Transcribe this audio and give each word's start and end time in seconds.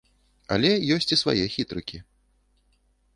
Але 0.53 0.71
ёсць 0.95 1.09
і 1.15 1.17
свае 1.23 1.45
хітрыкі. 1.57 1.97